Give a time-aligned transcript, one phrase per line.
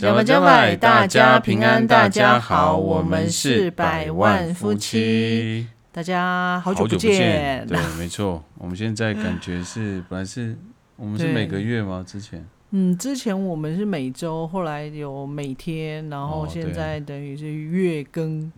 [0.00, 7.66] 加百加百，大家平安，大家好，我们是百万夫妻，大家好久不见。
[7.66, 10.56] 对，没错，我们现在感觉是本来是
[10.96, 12.02] 我们是每个月吗？
[12.06, 18.50] 之前嗯，之前我们是每周，后来有每天，然后现在等于是月更，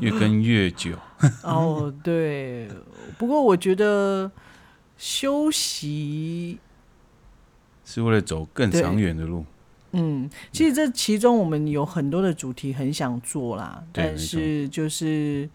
[0.00, 0.96] 越更越久。
[1.44, 2.68] 哦，对，
[3.16, 4.28] 不过我觉得
[4.96, 6.58] 休息
[7.84, 9.44] 是为了走更长远的路。
[9.92, 15.48] 嗯，其实这其中我们有很多的主题很想做啦，但是就是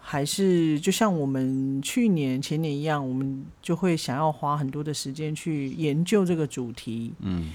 [0.00, 7.12] 还是就像我们去年前年一样，我们就会想要花很多的时间去研究这个主题。
[7.20, 7.50] 嗯，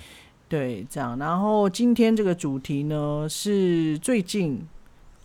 [0.48, 1.18] 对，这样。
[1.18, 4.62] 然后今天这个主题呢，是最近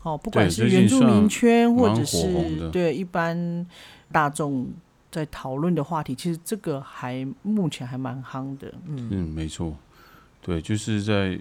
[0.02, 3.66] 哦，不管是原住民圈或者是对一般
[4.10, 4.66] 大众
[5.10, 8.72] 在讨论的话题，其实这个还目前还蛮夯的。
[8.86, 9.76] 嗯嗯，没错。
[10.42, 11.38] 对，就是在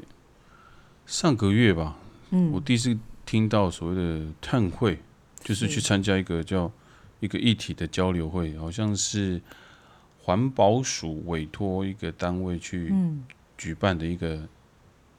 [1.05, 1.97] 上个月吧，
[2.31, 4.99] 嗯，我第一次听到所谓的碳会，
[5.41, 6.69] 就是去参加一个叫
[7.21, 9.41] 一个议题的交流会，好像是
[10.17, 12.93] 环保署委托一个单位去
[13.57, 14.47] 举办的一个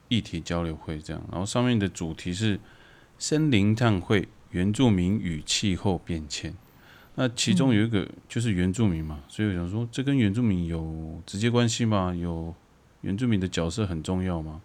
[0.08, 2.60] 议题交流会，这样，然后上面的主题是
[3.18, 6.54] 森林碳汇、原住民与气候变迁。
[7.14, 12.14] 那其中有一个就是原住民嘛，所以我想说，这跟原住民有直接关系吗？
[12.14, 12.54] 有？
[13.02, 14.60] 原住民的角色很重要吗？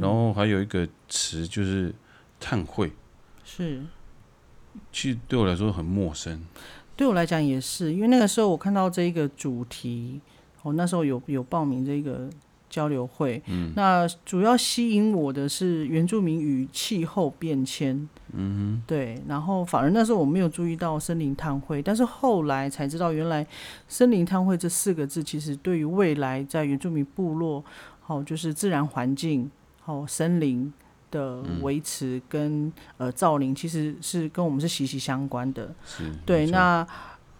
[0.00, 1.94] 然后还有一个词就是
[2.40, 2.92] “碳汇”，
[3.44, 3.82] 是，
[4.90, 6.44] 其实对我来说很陌生。
[6.96, 10.20] 对我来讲也是，因为那个时候我看到这一个主题，
[10.62, 12.28] 我那时候有有报名这个。
[12.68, 23.46] 交流会，嗯，那主要吸引我的是原住民与气候变迁，嗯对，然后反而那时候我没有注意到森林碳汇，但是后来才知道，原来
[23.88, 27.64] 森林碳汇这四个字，其实对于未来在原住民部落，
[28.00, 29.50] 好就是自然环境，
[29.80, 30.72] 好森林
[31.10, 36.86] 的维持跟呃造林，其实是跟我们是息息相关的，是，对，那。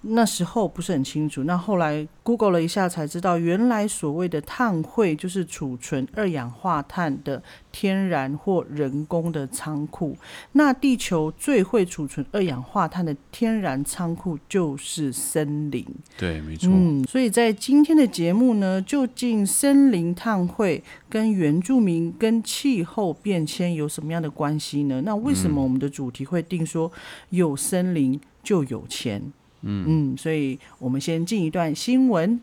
[0.09, 10.17] 那时候不是很清楚，那后来 Google 了一下才知道，原来所谓的碳汇就是储存二氧化碳的天然或人工的仓库。
[10.53, 15.84] 那地球最会储存二氧化碳的天然仓库就是森林。
[16.17, 16.71] 对，没错。
[16.73, 25.03] 嗯，所以在今天的节目呢，究竟森林碳汇跟原住民跟气候变迁有什么样的关系呢？
[25.05, 26.91] 那为什么我们的主题会定说
[27.31, 29.33] 有森林就有钱？
[29.62, 32.41] 嗯嗯，所以我们先进一段新闻。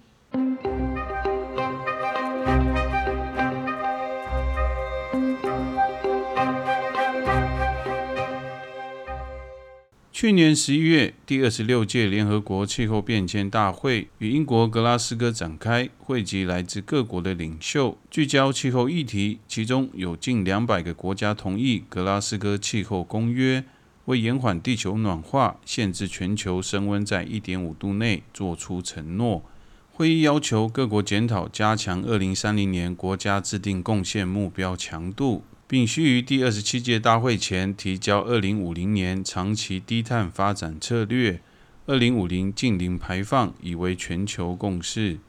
[10.12, 23.66] 去年十一月，第二十六届联合国气候变迁大会与英国格拉斯哥展开，汇集来自各国的领袖，聚焦气候议题，其中有近两百个国家同意格拉斯哥气候公约。
[24.06, 29.44] 为延缓地球暖化、限制全球升温在一点五度内做出承诺。
[29.92, 41.42] 会议要求各国检讨加强二零三零年国家制定贡献目标强度，并须于第二十七届大会前提交二零五零年长期低碳发展策略。
[41.86, 45.20] 二零五零净零排放已为全球共识。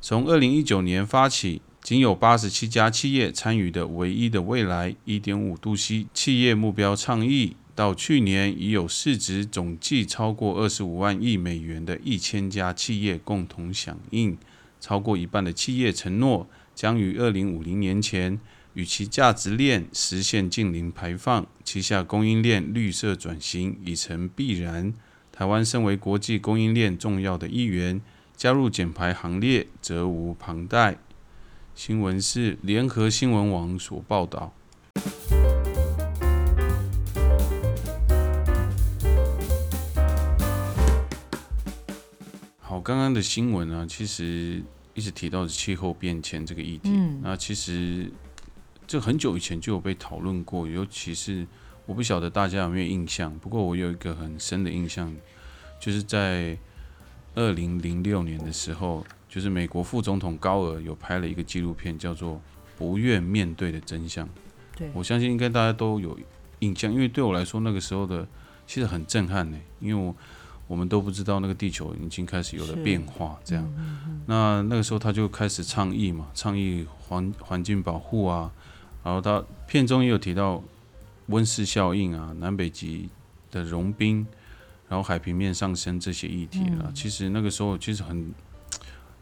[0.00, 7.56] 从二零一九年发起，仅有八十七家企业参与的唯一的未来一点五度 C 企业目标倡议。
[7.78, 14.36] 到去年，已有市值总计超过二十五万亿美元的一千家企业共同响应，
[14.80, 18.40] 超过一半的企业承诺将于二零五零年前
[18.74, 24.92] 与其价值链实现净零排放，旗下供应链绿色转型已成必然。
[25.30, 28.00] 台湾身为国际供应链重要的一员，
[28.36, 30.98] 加入减排行列责无旁贷。
[31.76, 34.57] 新闻是联合新闻网所报道。
[42.88, 44.62] 刚刚的新闻呢，其实
[44.94, 46.88] 一直提到的气候变迁这个议题。
[47.20, 48.10] 那其实
[48.86, 51.46] 这很久以前就有被讨论过，尤其是
[51.84, 53.38] 我不晓得大家有没有印象。
[53.40, 55.14] 不过我有一个很深的印象，
[55.78, 56.56] 就是在
[57.34, 62.36] 二零零六年的时候，就是美国副总统高尔有拍了一个纪录片，叫做
[62.78, 64.26] 《不愿面对的真相》。
[64.74, 66.18] 对我相信应该大家都有
[66.60, 68.26] 印象，因为对我来说那个时候的
[68.66, 70.16] 其实很震撼呢，因为我
[70.68, 73.66] 我们都不知道那个地球已经开始有了变化，这样。
[74.26, 78.52] 那那个时候他就开始倡议嘛，倡议环环境保护啊，
[79.02, 80.62] 然后他片中也有提到
[81.26, 83.08] 温室效应啊、南北极
[83.50, 84.26] 的融冰，
[84.88, 86.92] 然后海平面上升这些议题了。
[86.94, 88.32] 其实那个时候其实很，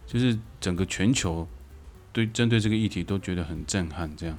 [0.07, 1.47] 就是整个全球
[2.13, 4.37] 对针对这个议题都觉得很震撼，这样。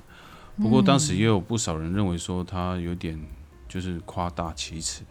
[0.57, 3.17] 不过当时也有不少人认为说他有点
[3.69, 5.03] 就是夸大其词，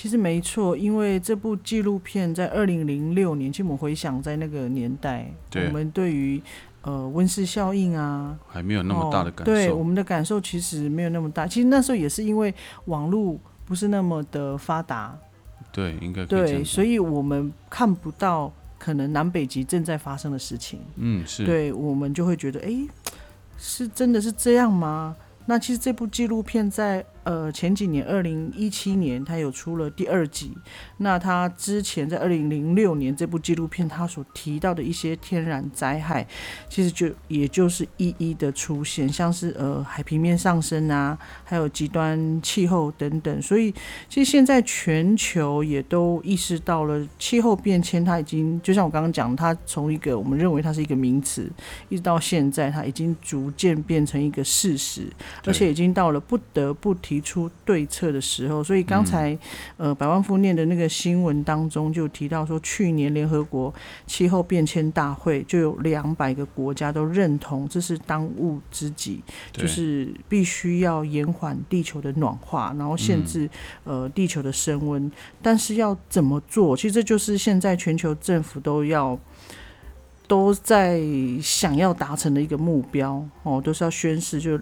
[0.00, 6.40] 其实没错，因为这部纪录片在二零零六年，其实我们回想在那个年代，对我们对于
[6.80, 9.44] 呃温室效应啊，还没有那么大的感哦。
[9.44, 11.46] 对，我们的感受其实没有那么大。
[11.46, 12.54] 其实那时候也是因为
[12.86, 15.14] 网络不是那么的发达，
[15.70, 20.80] 对，应该对，所以我们看不到可能南北极正在发生的事情。
[20.96, 22.74] 嗯，是，对，我们就会觉得，哎，
[23.58, 25.14] 是真的是这样吗？
[25.44, 30.52] 那其实这部纪录片在呃前几年，二零一七年他有出了第二集。
[30.98, 36.26] 那他之前在二零零六年这部纪录片，他所提到的一些天然灾害，
[36.68, 43.42] 其实就也就是一一的出现，像是呃海平面上升啊，还有极端气候等等。
[43.42, 43.72] 所以
[44.08, 51.50] 其实现在全球也都意识到了气候变迁，它已经就像我刚刚讲，它从一个我们认为它是一个名词，
[51.88, 55.06] 一直到现在，它已经逐渐变成一个事实，
[55.46, 58.62] 而且已经到了不得不提出对策的时候。
[58.62, 59.36] 所以刚才、
[59.76, 63.74] 呃百万富念的那个新闻当中就提到说，去年联合国
[64.06, 69.20] 气候变迁大会就有两百个国家都认同这是当务之急，
[69.50, 73.50] 就是必须要延缓地球的暖化，然后限制、
[73.84, 75.10] 嗯呃地球的升温。
[75.42, 76.76] 但是要怎么做？
[76.76, 79.18] 其实这就是现在全球政府都要
[80.28, 81.00] 都在
[81.42, 84.56] 想要达成的一个目标哦，都是要宣誓就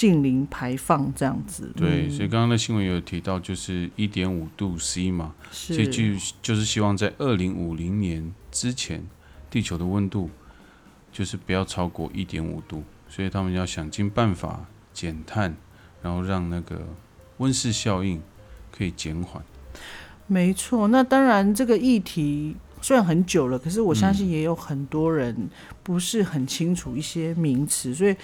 [0.00, 1.70] 近零排放这样子。
[1.76, 6.02] 对，嗯所以刚刚的新闻有提到，就是一点五度 C 嘛，所以就
[6.40, 9.04] 就是希望在二零五零年之前，
[9.50, 10.30] 地球的温度
[11.12, 14.64] 就是不要超过一点五度，所以他们要想尽办法
[14.94, 15.54] 减碳，
[16.00, 16.80] 然后让那个
[17.36, 18.22] 温室效应
[18.72, 19.44] 可以减缓。
[20.26, 20.88] 没错。
[20.88, 25.36] 那当然，这个议题虽然很久了，可是我相信也有很多人
[25.82, 28.16] 不是很清楚一些名词，所以，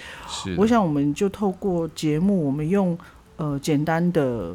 [0.57, 2.97] 我想我们就透过节目，我们用
[3.37, 4.53] 呃简单的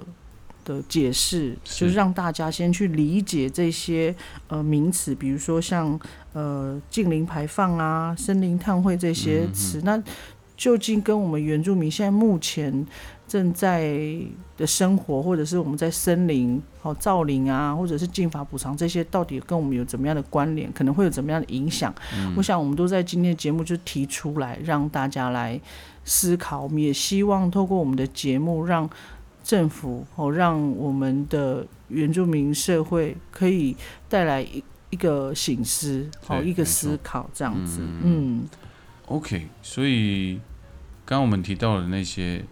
[0.65, 1.81] 的解释，是。
[1.81, 4.15] 就是让大家先去理解这些
[4.49, 5.99] 呃名词，比如说像
[6.33, 10.03] 呃近零排放啊、森林碳汇这些词，那
[10.57, 12.87] 究竟跟我们原住民现在目前
[13.33, 13.97] 正在
[14.59, 20.71] 的生活，或者是我们在森林、好、造林啊，或者是进法补偿这些，到底跟我们有怎么样的关联？
[20.71, 21.95] 可能会有怎么样的影响？
[22.37, 25.59] 我想我们都在今天的节目就提出来，让大家来
[26.05, 26.61] 思考。
[26.61, 28.87] 我们也希望透过我们的节目，让
[29.43, 33.75] 政府哦，让我们的原住民社会可以
[34.11, 37.81] 带来一一个醒思，好一个思考，这样子。
[37.81, 38.45] 嗯嗯
[39.07, 40.35] ，OK，所以
[41.07, 42.45] 刚刚我们提到的那些，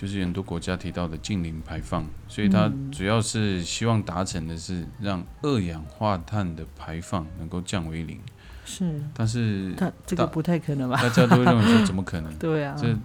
[0.00, 2.88] 就是很多国家提到的近零排放，所以它嗯。
[2.92, 8.20] 主要是希望达成的是让二氧化碳的排放能够降为零，
[8.64, 11.02] 是，但是它这个不太可能吧？
[11.02, 12.32] 大家都会认为说怎么可能？
[12.38, 12.96] 对啊，这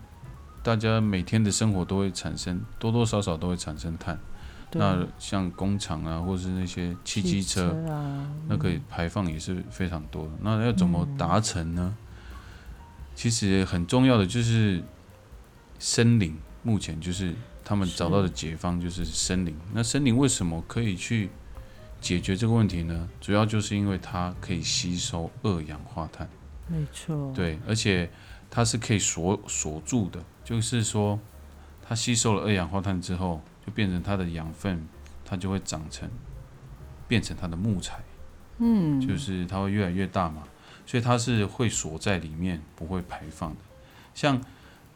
[0.61, 4.19] 大家每天的生活都会产生多多少少都会产生碳，
[4.73, 10.31] 那像工厂啊，或是那些汽机车，啊，那个排放也是非常多的。
[10.43, 11.97] 那要怎么达成呢？
[13.15, 14.83] 其实很重要的就是
[15.79, 19.55] 森林，目前就是他们找到的解方就是森林。
[19.73, 21.29] 那森林为什么可以去
[22.01, 23.07] 解决这个问题呢？
[23.21, 26.27] 主要就是因为它可以吸收二氧化碳，
[26.67, 28.09] 没错，对，而且
[28.49, 31.19] 它是可以锁锁住的，就是说
[31.81, 34.87] 它吸收了二氧化碳之后，就变成它的养分，
[35.23, 36.09] 它就会长成
[37.07, 38.01] 变成它的木材。
[38.59, 40.43] 嗯，就是它会越来越大嘛，
[40.85, 43.57] 所以它是会锁在里面，不会排放的。
[44.13, 44.39] 像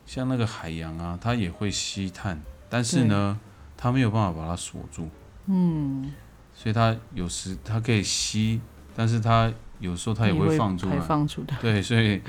[0.07, 3.37] 像那个海洋啊，它也会吸碳，但是呢，
[3.75, 5.09] 它没有办法把它锁住，
[5.47, 6.13] 嗯，
[6.55, 8.61] 所以它有时它可以吸，
[8.95, 12.21] 但是它有时候它也会放出排来，放出来，对，所以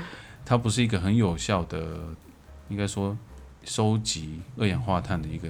[0.45, 1.99] 它不是一个很有效的，
[2.67, 3.17] 应该说
[3.63, 5.47] 收集二氧化碳的一个，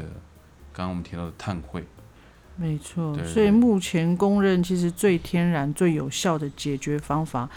[0.72, 1.84] 刚刚我们提到的碳汇。
[2.56, 7.50] 没错，对所以目前公认其实最天然、最有效的解决方法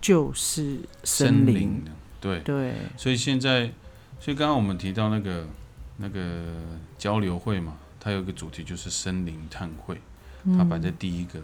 [0.00, 1.54] 就是森林。
[1.54, 1.84] 林，
[2.20, 3.72] 对，对，所以现在，
[4.20, 5.46] 所以刚刚我们提到那个
[5.96, 6.44] 那个
[6.98, 9.98] 交流会嘛，它有一个主题就是森林碳汇，
[10.56, 11.40] 它摆在第一个。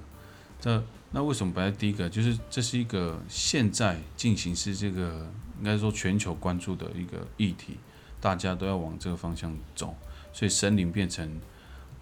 [0.60, 2.08] 这那为什么摆在第一个？
[2.08, 5.26] 就是这是一个现在进行是这个
[5.58, 7.78] 应该说全球关注的一个议题，
[8.20, 9.94] 大家都要往这个方向走。
[10.32, 11.40] 所以森林变成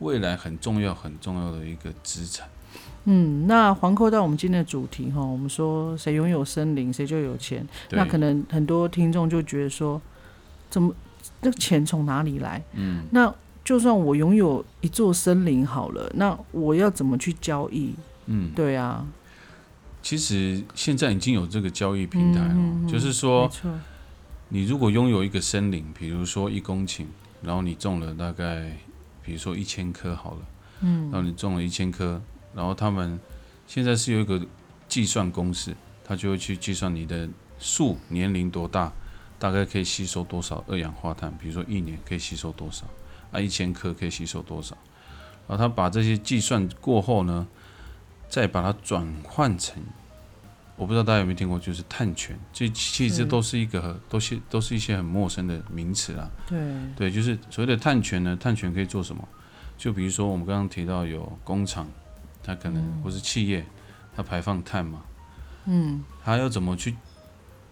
[0.00, 2.48] 未来很重要、很重要的一个资产。
[3.04, 7.64] 嗯，那环扣到我们今天的主题哈，我们说谁拥有森林，谁就有钱。
[7.90, 10.00] 那可能很多听众就觉得说，
[10.74, 10.92] 怎么
[11.40, 12.60] 那个钱从哪里来？
[12.72, 17.94] 嗯，那就算我拥有一座森林好了，那我要怎么去交易？
[18.26, 19.06] 嗯，对啊，
[20.02, 23.70] 其实现在已经有这个交易平台了，嗯嗯嗯就是没说，错，
[24.48, 27.04] 你如果拥有一个森林，比如说一公顷，
[27.40, 28.76] 然后你种了大概，
[29.24, 30.40] 比如说一千棵好了，
[30.80, 32.20] 嗯，然后你种了一千棵，
[32.52, 33.20] 然后他们
[33.68, 34.44] 现在是有一个
[34.88, 35.72] 计算公式，
[36.04, 37.28] 他就会去计算你的
[37.60, 38.92] 树年龄多大，
[39.38, 42.86] 大概可以吸收多少二氧化碳，比如说一年可以吸收多少，
[43.32, 44.76] 啊，一千克可以吸收多少，
[45.48, 47.46] 然后他把这些计算过后呢，
[48.28, 49.82] 再把它转换成。
[50.76, 56.28] 我不知道大家有没有听过，就是碳权，这其实是都是一个都是都是一些很陌生的名词啊。
[56.48, 56.58] 对，
[56.96, 59.28] 对，就是所谓的碳权呢，碳权可以做什么？
[59.78, 61.86] 就比如说我们刚刚提到有工厂，
[62.42, 63.64] 它可能、或是企业，
[64.16, 65.02] 它排放碳嘛，
[65.66, 66.96] 嗯，它要怎么去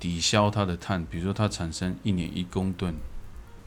[0.03, 1.07] 抵消它的碳？
[1.07, 2.93] 比如说它产生一年一公吨，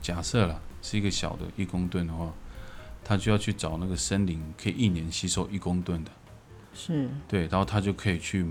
[0.02, 2.34] 假设啦是一个小的一公吨的话，
[3.06, 6.12] 它就要去找那个森林可以一年吸收一公吨的，
[6.74, 8.46] 是，对，然后它就可以去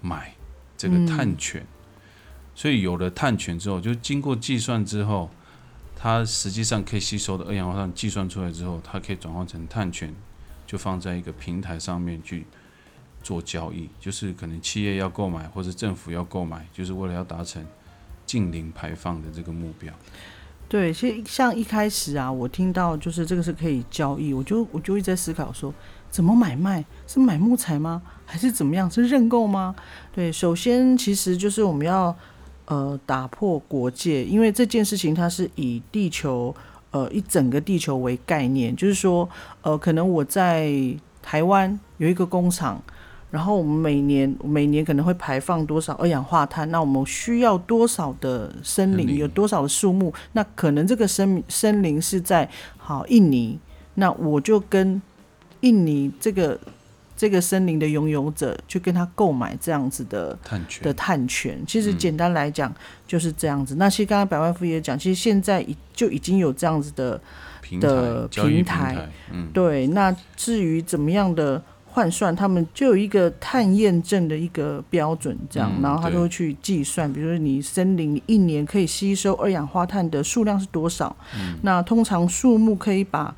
[0.00, 0.34] 买
[0.78, 1.62] 这个碳权。
[2.54, 5.28] 所以有了碳权之后，就经过计算之后，
[5.94, 10.14] 它实际上可以吸收的二氧化碳计算出来之后，它可以转换成碳权，
[10.66, 12.46] 就放在一个平台上面去
[13.22, 13.88] 做交易。
[14.00, 17.64] 就是可能企业要购买，或者政府要购买，就是为了要达成
[18.26, 19.92] 近零排放的这个目标。
[20.68, 25.74] 对，其实像一开始啊，我听到就是这个是可以交易，我就我就一直在思考说，
[26.08, 26.84] 怎么买卖？
[27.08, 28.00] 是买木材吗？
[28.24, 28.88] 还是怎么样？
[28.88, 29.74] 是认购吗？
[30.14, 32.16] 对，首先其实就是我们要
[32.66, 36.54] 呃打破国界，因为这件事情它是以地球
[36.92, 39.28] 呃一整个地球为概念，就是说
[39.62, 40.72] 呃可能我在
[41.20, 42.80] 台湾有一个工厂。
[43.30, 46.68] 然后我们每年每年可能会排放多少二氧化碳？
[46.70, 49.16] 那我们需要多少的森林？
[49.16, 50.12] 有多少的树木？
[50.32, 53.58] 那可能这个森森林是在好印尼，
[53.94, 55.00] 那我就跟
[55.60, 56.58] 印尼这个
[57.16, 61.62] 这个森林的拥有者去跟他购买这样子的碳权的碳权。
[61.66, 62.74] 其实嗯简单来讲
[63.06, 63.76] 就是这样子。
[63.76, 67.20] 那其实刚刚百万富也讲，其实现在已就已经有这样子的
[67.60, 83.34] 平的台平台，嗯，对，那至于怎么样的换算，他们就有一个碳验证的一个标准，这样，嗯然后他对就会去计算，比如说你森林一年可以吸收二氧化碳的数量是多少，嗯那通常树木可以把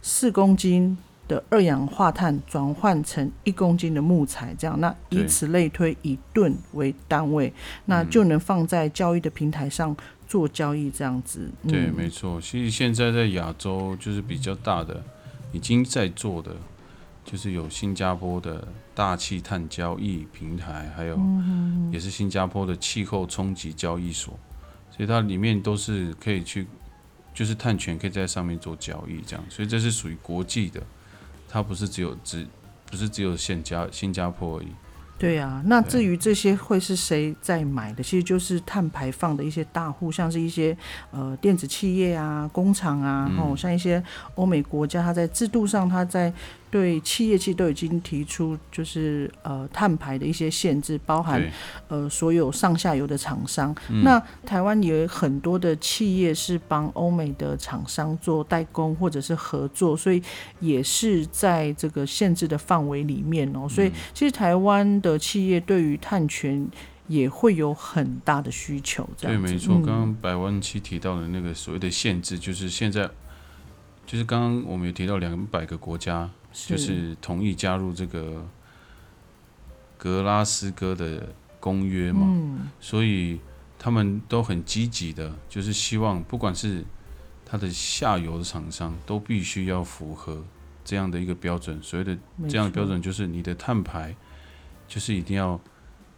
[0.00, 0.96] 四公斤。
[1.28, 7.52] 的二氧化碳转换成一公斤的木材，这样，那以此类推，以吨为单位，
[7.86, 9.96] 那嗯就能放在交易的平台上
[10.28, 11.50] 做交易，这样子。
[11.66, 12.40] 对，嗯没错。
[12.40, 15.02] 其实现在在亚洲就是比较大的，
[15.50, 16.52] 已经在做的，
[17.26, 21.18] 就是有新加坡的大气碳交易平台，还有
[21.92, 24.38] 也是新加坡的气候冲击交易所，
[24.90, 26.68] 所以它里面都是可以去，
[27.34, 30.80] 就是碳权可以在上面做交易，这样，所以这是属于国际的，
[31.48, 32.46] 它不是只有只
[32.86, 34.68] 不是只有现加新加坡而已。
[35.18, 40.76] 对啊，那至于这些会是谁在买的，其实就是碳排放的一些大户，像是一些
[41.10, 44.02] 呃电子企业啊、工厂啊，嗯哦，像一些
[44.34, 46.32] 欧美国家，它在制度上，它在
[46.68, 51.42] 对企业其实都已经提出就是呃碳排的一些限制，包含，
[51.88, 53.74] 呃所有上下游的厂商。
[53.88, 60.22] 嗯那台湾也有很多的企业是帮欧美的厂商做代工或者是合作，所以
[60.60, 63.66] 也是在这个限制的范围里面哦。
[63.66, 66.68] 所以其实台湾的企业对于碳权
[67.08, 69.36] 也会有很大的需求，这对。
[69.36, 69.74] 没错。
[69.76, 73.08] 嗯刚刚百万期提到的那个所谓的限制，就是现在，
[74.04, 78.46] 就是刚刚我们有提到两百个国家，就是同意加入这个
[79.96, 83.38] 格拉斯哥的公约嘛，嗯，所以
[83.78, 86.84] 他们都很积极的，就是希望不管是
[87.44, 90.44] 它的下游的厂商，都必须要符合
[90.84, 91.80] 这样的一个标准。
[91.82, 92.16] 所谓的
[92.48, 94.14] 这样的标准，就是你的碳排，
[94.88, 95.60] 就是一定要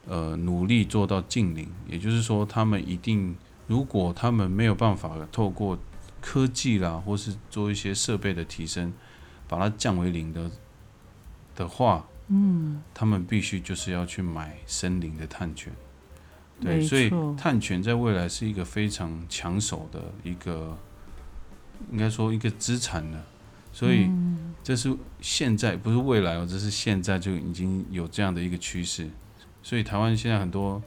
[0.06, 1.68] 呃努力做到近零。
[1.88, 5.78] 也就是说，他们一定，如果他们没有办法透过
[6.20, 8.92] 科技啦，或是做一些设备的提升，
[9.46, 10.50] 把它降为零的
[11.54, 15.72] 的话，嗯，他们必须就是要去买森林的碳权。
[16.60, 20.76] 对，所以错碳权在未来是一个非常抢手的一个，
[21.92, 23.24] 应该说一个资产了。
[23.72, 24.54] 所以嗯。
[24.60, 29.08] 这是现在不是未来哦，这是现在就已经有这样的一个趋势。
[29.62, 30.82] 所以台湾现在很多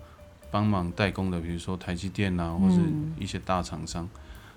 [0.51, 4.07] 帮忙代工的，比如说台积电啊，或是嗯一些大厂商，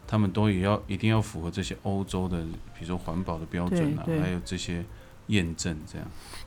[0.07, 2.43] 他们都也要一定要符合这些欧洲的，
[2.79, 4.85] 比如说环保的标准啊，还有这些
[5.29, 6.07] 验证这样。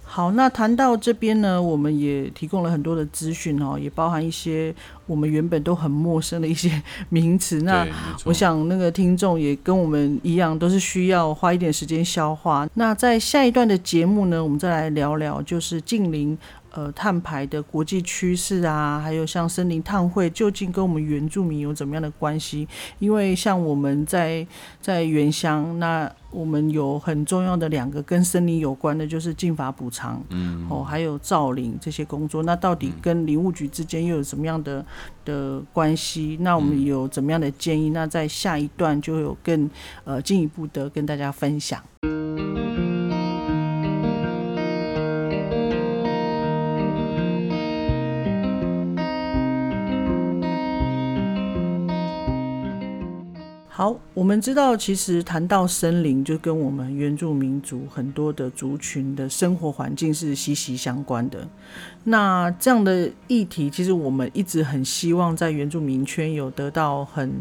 [0.09, 4.73] 好，那谈到这边呢，我们也提供了很多的资讯哦，也包含一些
[5.05, 7.61] 我们原本都很陌生的一些名词。
[7.63, 7.85] 那
[8.23, 12.65] 我想那个听众也跟我们一样，都是需要花一点时间消化。
[12.75, 16.37] 那在下一段的节目呢，我们再来聊聊，就是近邻
[16.77, 22.67] 呃碳排的国际趋势啊，还有像森林碳汇究竟跟我们原住民有怎么样的关系？
[22.99, 24.45] 因为像我们在
[24.79, 32.43] 在原乡，那我们有很重要的两个跟森林有关的，就是禁伐补偿，嗯，哦，还有造林这些工作。
[32.43, 34.85] 那到底跟林务局之间又有什么样的
[35.25, 36.37] 的关系？
[36.41, 37.89] 那我们有怎么样的建议？
[37.89, 39.67] 那在下一段就会有更
[40.03, 41.81] 呃进一步的跟大家分享。
[53.77, 61.47] 好，我们知道，其实谈到森林，就跟我们原住民族很多的族群的生活环境是息息相关的。
[62.03, 67.31] 那这样的议题，其实我们一直很希望在原住民圈有得到很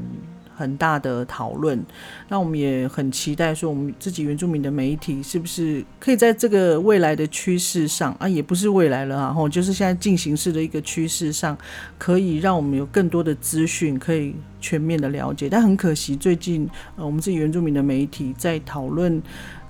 [0.57, 1.85] 很大的讨论。
[2.29, 11.57] 那我们也很期待说，我们自己原住民的媒体是不是可以在这个未来的趋势上啊，也不是未来了啊，吼，就是现在进行式的一个趋势上，
[11.99, 15.49] 可以让我们有更多的资讯可以全面的了解。
[15.49, 19.23] 但很可惜，最近呃，我们自己原住民的媒体在讨论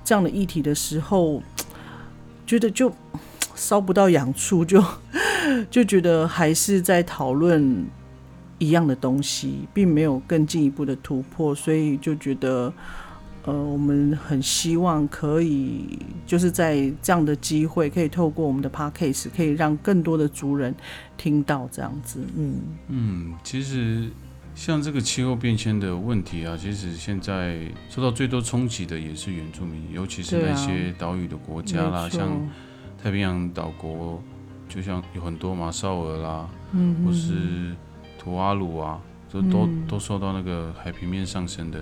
[0.05, 1.43] 这样的议题的时候，
[2.47, 2.93] 觉得就
[3.57, 4.85] 烧不到痒处，就
[5.71, 7.87] 就觉得还是在讨论
[8.59, 12.73] 一样的东西，并没有更进一步的突破，所以就觉得。
[13.49, 15.97] 呃，我们很希望可以
[16.27, 20.75] 就是在这样的机会，可以透过我们的 podcast，可以让更多的族人
[21.17, 22.19] 听到这样子。
[22.37, 22.59] 嗯，
[22.89, 24.11] 嗯，其实
[24.57, 32.29] 像这个气候变迁的问题啊，其实现在受到最多冲击的也是原住民，尤其是那些岛屿的国家啦，像
[33.01, 34.21] 太平洋岛国，
[34.69, 37.77] 就像有很多马绍尔啦，嗯或是
[38.27, 39.87] 图瓦鲁啊，就都嗯。
[39.87, 41.79] 都受到那个海平面上升的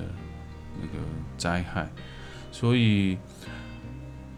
[0.78, 1.02] 那个
[1.38, 1.88] 灾害，
[2.52, 3.16] 所以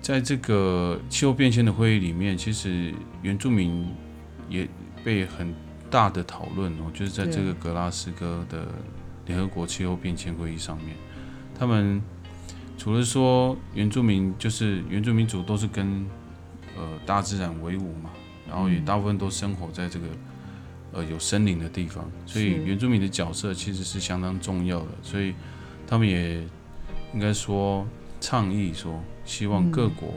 [0.00, 3.88] 在这个气候变迁的会议里面，其实原住民
[4.48, 4.68] 也
[5.02, 5.52] 被很
[5.90, 8.68] 大的讨论哦，就是在这个格拉斯哥的
[9.26, 10.96] 联合国气候变迁会议上面，
[11.58, 12.00] 他们
[12.78, 16.06] 除了说原住民就是原住民族都是跟
[16.76, 18.10] 呃大自然为伍嘛，
[18.48, 20.06] 然后也大部分都生活在这个
[20.96, 25.34] 呃有森林的地方，所以原住民的角色其实是相当重要的，所以
[25.86, 26.40] 他们也
[27.12, 27.86] 应该说
[28.18, 30.14] 倡议说，希望各国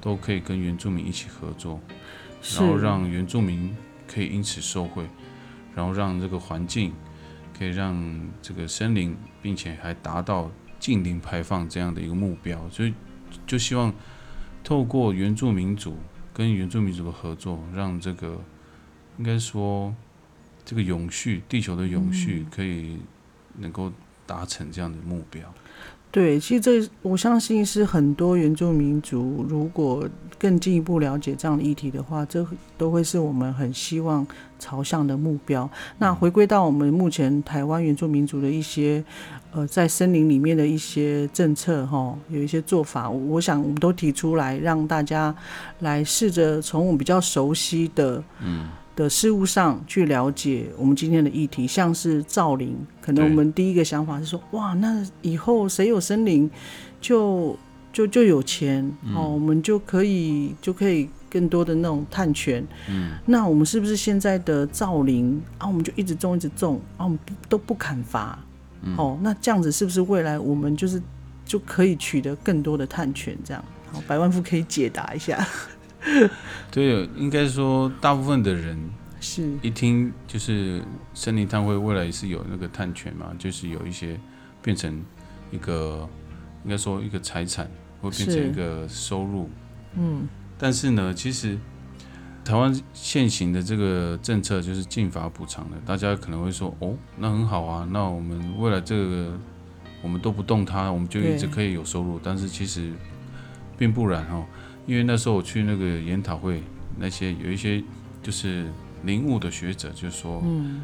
[0.00, 1.80] 都可以跟原住民一起合作，
[2.40, 2.60] 是。
[2.60, 5.04] 然后让原住民可以因此受惠，
[5.74, 6.92] 然后让这个环境
[7.58, 8.00] 可以让
[8.40, 10.48] 这个森林，并且还达到
[10.78, 12.94] 近零排放这样的一个目标，所以
[13.48, 13.92] 就希望
[14.62, 15.96] 透过原住民族
[16.32, 18.38] 跟原住民族的合作，让这个
[19.18, 19.94] 应该说
[20.64, 22.96] 这个永续地球的永续可以
[23.58, 23.92] 能够
[24.26, 25.42] 达成这样的目标。
[26.10, 32.46] 对，其实这我相信是很多原住民族如果更进一步了解这样的议题的话，这
[32.78, 34.24] 都会是我们很希望
[34.60, 35.68] 朝向的目标。
[35.98, 39.04] 那回归到我们目前台湾原住民族的一些
[39.50, 45.34] 呃在森林里面的一些政策哈，有一些做法，我我想我们都提出来，让大家
[45.80, 48.68] 来试着从我们比较熟悉的嗯。
[48.96, 56.48] 的事物上去了解我们今天的议题，像是造林，可能我们第一个想法是说，哇，那以后谁有森林，
[57.00, 57.56] 就
[57.92, 62.64] 就就有钱、哦，我们就可以就可以更多的那种碳权。
[62.88, 68.38] 嗯，那我们是不是现在的造林啊，我们就一直种一直种啊，我们都不砍伐？
[68.96, 71.02] 哦，那这样子是不是未来我们就是
[71.44, 73.34] 就可以取得更多的碳权？
[73.42, 75.42] 这样，好，百万富可以解答一下。
[76.70, 78.78] 对，应该说大部分的人
[79.20, 80.82] 是一听就是
[81.14, 84.18] 森林碳汇未来是有那个碳权嘛，就是有一些
[84.62, 85.02] 变成
[85.50, 86.08] 一个
[86.64, 89.48] 应该说一个财产，会变成一个收入。
[89.96, 91.58] 嗯，但是呢，其实
[92.44, 99.38] 台湾现行的这个政策就是进法补偿的，大家可能会说哦，那很好啊，那我们未来这个
[100.02, 102.20] 我们都不动它，我们就一直可以有收入。
[102.22, 102.92] 但是其实
[103.78, 104.44] 并不然哦，
[104.86, 106.62] 因为那时候我去那个研讨会，
[106.98, 107.82] 那些有一些
[108.22, 108.66] 就是
[109.04, 110.82] 林务的学者就说，嗯，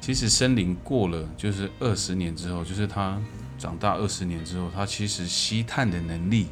[0.00, 3.20] 其实森林过了就是二十年之后，就是它
[3.58, 6.46] 长大二十年之后，它其实吸碳的能力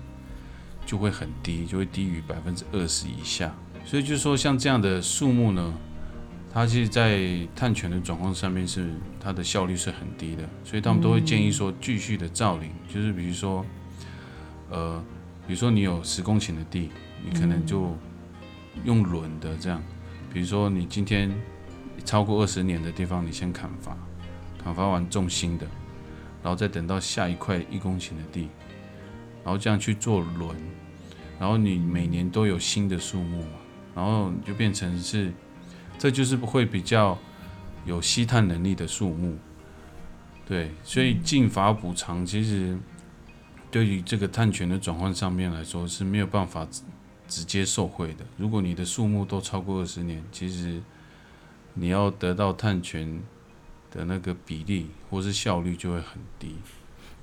[0.84, 3.54] 就会很低，就会低于百分之二十以下。
[3.84, 5.74] 所以就是说，像这样的树木呢，
[6.52, 13.66] 它其实，在碳权的转换上面是它的效率是很低的，所以他们都会建议说继续的造林，就是比如说，
[14.70, 15.04] 呃，
[15.52, 16.88] 比如说你有十公顷的地，
[17.22, 17.94] 你可能就
[18.86, 19.82] 用轮的这样，
[20.32, 21.30] 比如说你今天
[22.06, 23.94] 超过二十年的地方，你先砍伐，
[24.64, 25.66] 砍伐完种新的，
[26.42, 28.48] 然后再等到下一块一公顷的地，
[29.44, 30.56] 然后这样去做轮，
[31.38, 33.48] 然后你每年都有新的树木嘛，
[33.94, 35.30] 然后就变成是。
[35.98, 37.18] 这就是会比较
[37.84, 39.36] 有吸碳能力的树木，
[40.46, 42.74] 对，所以禁伐补偿其实
[43.72, 46.68] 对于这个碳权的转换上面来说是没有办法
[47.26, 48.24] 直接受惠的。
[48.36, 50.78] 如果你的数目都超过二十年，其实
[51.72, 53.18] 你要得到碳权
[53.90, 56.54] 的那个比例或是效率就会很低。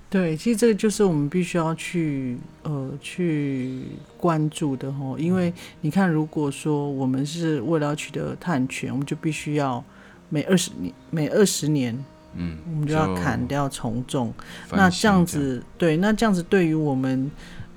[0.09, 3.83] 对，其实这个就是我们必须要去呃去
[4.17, 9.83] 关注的吼，因为你看，如果说我们是为了要取得碳权，我们就必须要
[10.29, 11.95] 每二十年每二十年，
[12.34, 14.34] 嗯，我们就要砍掉重种。
[14.72, 17.30] 那这样子，对，那这样子对于我们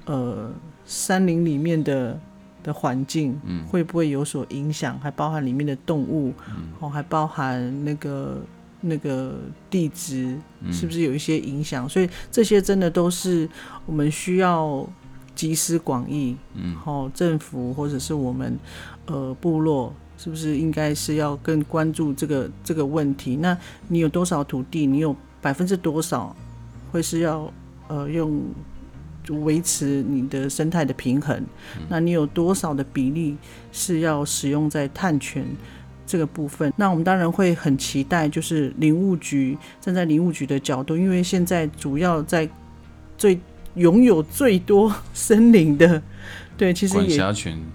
[0.07, 0.51] 呃
[0.85, 2.19] 山林里面的
[2.62, 4.99] 的环境，嗯，会不会有所影响？
[5.01, 8.41] 还包含里面的动物，嗯，哦，还包含那个。
[8.85, 9.38] 那个
[9.71, 10.37] 地质
[10.73, 11.88] 是不是有一些影响？
[11.88, 13.49] 所以这些真的都是
[13.87, 14.85] 我们需要
[15.37, 16.37] 集思广益。
[16.55, 18.59] 嗯，好，政府或者是我们
[19.07, 23.35] 呃部落，是不是应该是要更关注这个这个问题？
[23.35, 23.58] 那
[23.88, 24.87] 你有多少土地？
[24.87, 26.37] 你有百分之多少
[26.92, 27.52] 会是要
[27.88, 28.40] 呃用
[29.44, 31.42] 维持你的生态的平衡？
[31.88, 33.37] 那你有多少的比例
[33.72, 35.44] 是要使用在碳权？
[36.04, 42.46] 这个部分，那我们当然会很期待，就是林务局站在林务局的角度，因为现在主要在
[43.16, 43.40] 最
[43.76, 46.02] 拥有最多森林的，
[46.62, 47.18] 对，其实也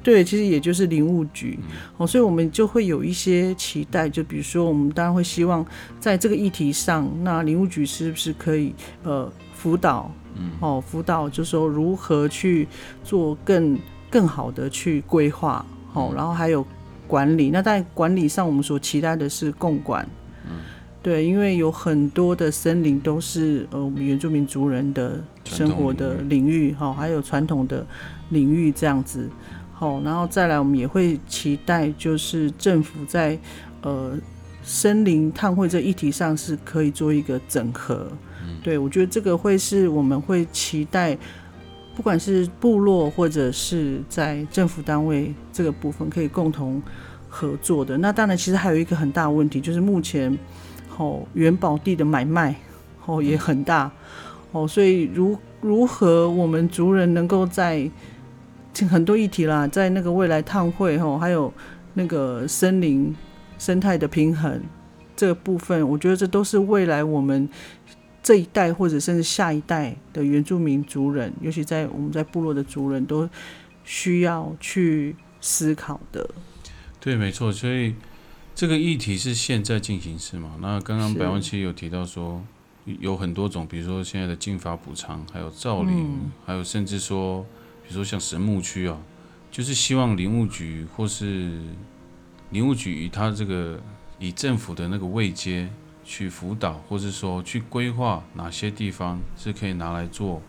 [0.01, 1.59] 对，其实也就是林务局
[1.97, 5.65] 哦，所以我们就会有一些期待，就比如说，我们当然会希望
[5.99, 8.73] 在这个议题上，那林务局是不是可以
[9.03, 12.65] 呃辅导，嗯，哦，辅导，就是说如何去
[13.03, 13.77] 做更
[14.09, 16.65] 更好的去规划，哦，然后还有。
[17.09, 17.51] 管理。
[17.51, 20.05] 那在管理上，我们所期待的是共管，
[20.43, 20.57] 嗯，
[21.01, 25.23] 对，因为有很多的森林都是呃我们原住民族人的
[25.55, 27.85] 生活的领域，哈，还有传统的
[28.29, 29.29] 领域这样子，
[29.73, 33.37] 好，然后再来我们也会期待就是政府在
[33.81, 34.13] 呃
[34.63, 38.07] 森林碳汇这议题上是可以做一个整合，
[38.43, 41.17] 嗯，对我觉得这个会是我们会期待。
[41.95, 46.79] 不管是部落或者是在政府单位这个部分可以共同
[47.27, 50.37] 合作的，那当然其实还有一个很大的问题，就是目前
[50.95, 52.55] 哦元宝地的买卖
[53.07, 53.91] 哦也很大
[54.51, 57.89] 哦，所以如如何我们族人能够在
[58.89, 61.53] 很多议题啦，在那个未来碳汇吼，还有
[61.93, 63.15] 那个森林
[63.57, 64.61] 生态的平衡
[65.15, 67.49] 这个部分，我觉得这都是未来我们。
[68.23, 73.29] 这一代或者甚至下一代的原住民族人，尤其在我们在部落的族人都
[73.85, 76.29] 需要去思考的。
[76.99, 77.53] 对，没错。
[77.53, 77.95] 所以
[78.53, 80.55] 这个议题是现在进行式嘛？
[80.59, 82.43] 那刚刚百万七有提到说
[82.99, 87.43] 有很多种，比如说现在的金发补偿，还有造林，还有甚至说，
[87.83, 88.97] 比如说像神木区啊，
[89.51, 91.61] 就是希望林务局或是
[92.51, 93.79] 林务局以他这个
[94.19, 95.69] 以政府的那个位阶。
[96.09, 100.41] 去辅导，或是说去规划哪些地方是可以拿来做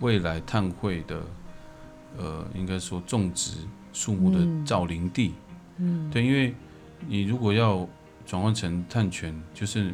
[0.00, 1.20] 未来碳汇的，
[2.16, 3.58] 呃，应该说种植
[3.92, 5.34] 树木的造林地。
[5.76, 6.54] 嗯，对，因为
[7.06, 7.86] 你如果要
[8.24, 9.92] 转换成碳权，就是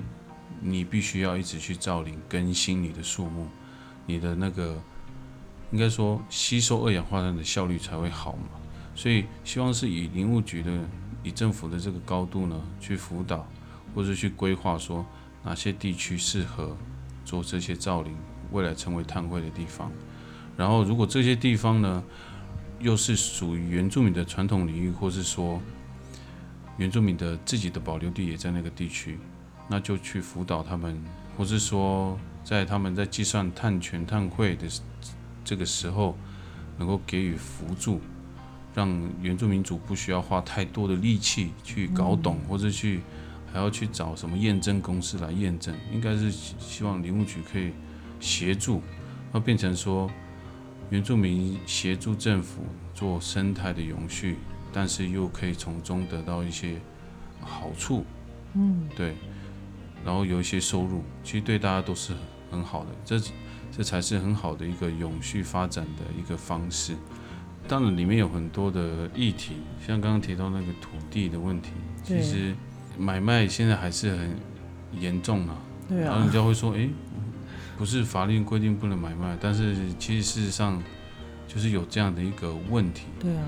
[0.63, 3.47] 你必须要一直去造林，更新你的树木，
[4.07, 4.81] 你的那个
[5.73, 8.49] 应该说吸收二氧化碳的效率才会好嘛。
[8.95, 10.71] 所以希望是以林务局的、
[11.23, 13.47] 以政府的这个高度呢去辅导。
[13.95, 15.05] 或者去规划说
[15.45, 16.75] 哪些地区适合
[17.27, 18.17] 做这些造林，
[18.51, 19.93] 未来成为碳汇的地方。
[20.57, 22.03] 然后，如果这些地方呢，
[22.81, 25.61] 又是属于原住民的传统领域，或是说
[26.79, 29.19] 原住民的自己的保留地也在那个地区，
[29.73, 31.03] 那就去辅导他们，
[31.35, 34.69] 或是说在他们在计算碳权、碳汇的
[35.43, 36.15] 这个时候，
[36.77, 37.99] 能够给予辅助，
[38.75, 38.87] 让
[39.23, 43.01] 原住民族不需要花太多的力气去搞懂，或者去。
[43.55, 45.77] 还要去找什么验证公司来验证？
[45.93, 47.71] 应该是希望林务局可以
[48.19, 48.81] 协助，
[49.35, 50.11] 要变成说
[50.89, 52.63] 原住民协助政府
[52.95, 54.39] 做生态的永续，
[54.73, 56.81] 但是又可以从中得到一些
[57.43, 58.07] 好处。
[58.55, 59.17] 嗯，对，
[60.05, 62.13] 然后有一些收入，其实对大家都是
[62.51, 62.91] 很好的。
[63.05, 63.21] 这
[63.77, 66.95] 这才是很好的一个永续发展的一个方式。
[67.69, 69.55] 当然里面有很多的议题，
[69.87, 71.71] 像刚刚提到那个土地的问题，
[72.05, 72.55] 其实
[72.99, 74.37] 买卖现在还是很
[74.99, 75.57] 严重啊。
[75.89, 76.91] 对啊然后人啊，家会说，诶，
[77.79, 80.83] 不是法律规定不能买卖，但是其实事实上
[81.47, 83.05] 就是有这样的一个问题。
[83.21, 83.45] 对啊，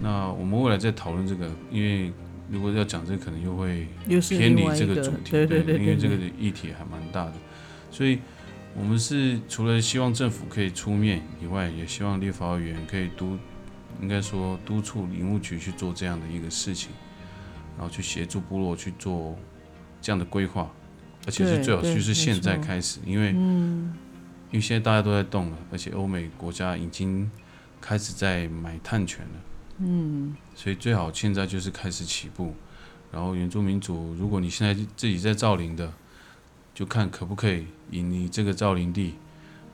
[0.00, 2.12] 那我们未来在讨论这个，因为
[2.50, 3.86] 如果要讲这个，可能又会
[4.28, 7.34] 偏离这个主题，对对对对，因为这个议题还蛮大的，
[7.90, 8.18] 所以
[8.76, 13.38] 我们是除了希望政府可以出面以外，也希望立法委员可以督，
[14.02, 16.90] 应该说督促林务局去做这样的一个事情，
[17.76, 19.38] 然后去协助部落去做
[20.00, 20.70] 这样的规划，
[21.26, 23.94] 而且是最好就是现在开始，因为嗯，
[24.50, 27.30] 因为现在大家都在动了，而且欧美国家已经
[27.80, 29.40] 开始在买碳权了。
[29.82, 32.54] 嗯，所以最好现在就是开始起步，
[33.10, 35.90] 然后原住民族，如果你现在自己在造林的，
[36.74, 39.14] 就看可不可以以你这个造林地，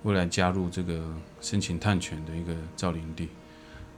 [0.04, 3.28] 未来加入这个申请探权的一个造林地，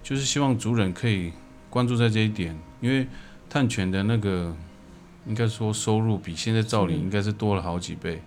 [0.02, 1.32] 就是希望族人可以
[1.68, 3.06] 关注在这一点，因为
[3.50, 4.56] 探权的那个
[5.26, 8.22] 应该说收入比现在造林应该是多了好几倍，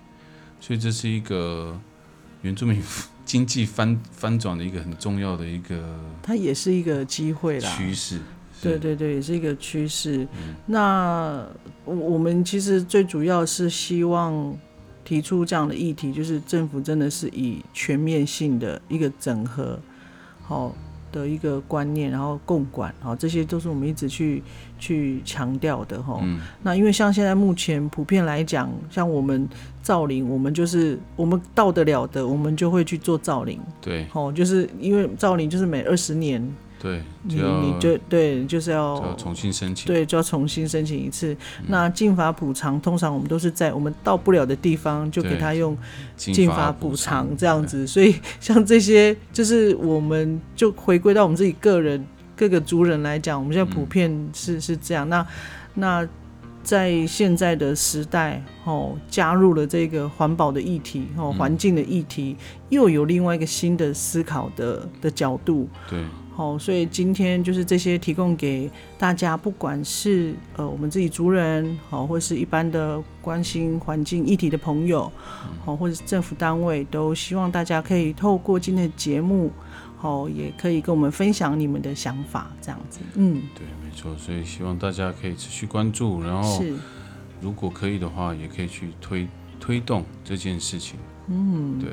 [0.59, 1.81] 所以这是一个
[2.43, 2.79] 原住民
[3.25, 5.83] 经济翻翻转的一个很重要的一个
[6.21, 8.19] 它也是一个机会啦，趋势。
[8.53, 10.27] 是对对对，也是一个趋势。
[10.67, 11.43] 那
[11.83, 14.55] 我我们其实最主要是希望
[15.03, 19.79] 提出这样的议题，就是政府真的是以全面性的一个整合，
[20.43, 20.75] 好、
[21.11, 24.41] 的一个观念，然后共管，好、这些都是我们一直去
[24.79, 29.47] 去强调的哈、嗯，那因为像现在目前普遍来讲，像我们
[29.81, 34.05] 造林，我们就是我们到得了的，我们就会去做造林，对。
[34.13, 36.41] 哦，就是因为造林就是每二十年，
[36.81, 39.85] 对，你你就对，就是要重新申请。
[39.85, 41.31] 对，就要重新申请一次。
[41.33, 45.77] 嗯那进法补偿，通常我们都是在我们到不了的地方，就给对他用
[46.17, 47.85] 进进法补偿这样子。
[47.85, 52.03] 所以像这些，就是我们就回归到我们自己个人
[52.35, 55.07] 各个族人来讲，我们现在普遍是、是这样。
[55.07, 55.25] 那
[55.75, 56.07] 那
[56.63, 62.35] 在现在的时代，哦，加入了这个环保的议题，哦，环境的议题，
[62.69, 65.69] 又有另外一个新的思考的的角度。
[65.89, 66.03] 对
[66.41, 75.11] 好、所以今天就是这些提供给大家，不管是呃我们自己族人，好、或是一般的关心环境议题的朋友，
[75.63, 79.51] 好、或者是政府单位，都希望大家可以透过今天的节目，
[79.95, 84.11] 好、也可以跟我们分享你们的想法，这样子，嗯，对，没错。
[84.17, 86.73] 所以希望大家可以持续关注，然后是，
[87.39, 89.27] 如果可以的话，也可以去推
[89.59, 90.97] 推动这件事情。
[91.27, 91.91] 嗯，对，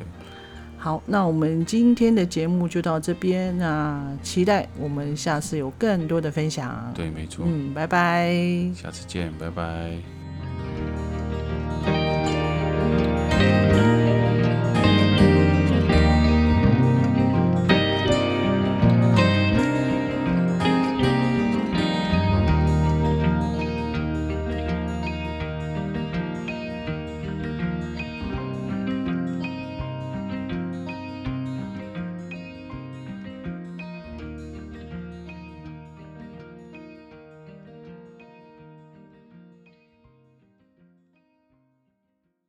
[0.78, 7.44] 好，那我们今天的节目就到这边，那期待我们下次有更多的分享，对，没错。
[7.48, 8.32] 嗯，拜拜。
[8.74, 10.17] 下次见，拜拜。